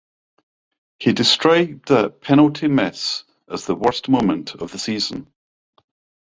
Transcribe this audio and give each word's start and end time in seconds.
He 0.97 1.13
described 1.13 1.89
that 1.89 2.21
penalty 2.21 2.67
miss 2.67 3.23
as 3.47 3.67
his 3.67 3.75
worst 3.75 4.09
moment 4.09 4.55
of 4.55 4.71
the 4.71 4.79
season. 4.79 5.31